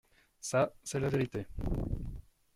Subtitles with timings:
[0.41, 1.45] Ça, c’est la vérité.